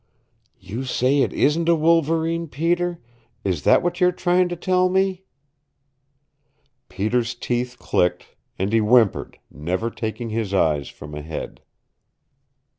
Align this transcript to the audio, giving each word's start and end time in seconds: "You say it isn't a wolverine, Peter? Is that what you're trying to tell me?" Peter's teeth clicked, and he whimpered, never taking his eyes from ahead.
"You 0.59 0.83
say 0.83 1.19
it 1.21 1.31
isn't 1.31 1.69
a 1.69 1.75
wolverine, 1.75 2.47
Peter? 2.47 2.97
Is 3.43 3.61
that 3.65 3.83
what 3.83 4.01
you're 4.01 4.11
trying 4.11 4.49
to 4.49 4.55
tell 4.55 4.89
me?" 4.89 5.25
Peter's 6.89 7.35
teeth 7.35 7.77
clicked, 7.77 8.35
and 8.57 8.73
he 8.73 8.79
whimpered, 8.79 9.37
never 9.51 9.91
taking 9.91 10.31
his 10.31 10.55
eyes 10.55 10.89
from 10.89 11.13
ahead. 11.13 11.61